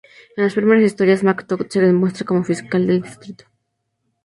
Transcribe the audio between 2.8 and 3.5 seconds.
del distrito.